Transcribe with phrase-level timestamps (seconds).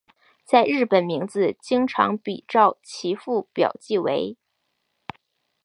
[0.43, 4.35] 在日本名字经常比照其父表记为。